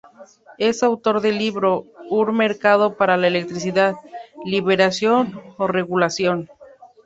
Es 0.57 0.81
autor 0.81 1.21
del 1.21 1.37
libro 1.37 1.85
"Un 2.09 2.35
mercado 2.35 2.97
para 2.97 3.17
la 3.17 3.27
electricidad 3.27 3.93
¿Liberalización 4.43 5.39
o 5.59 5.67
regulación? 5.67 6.49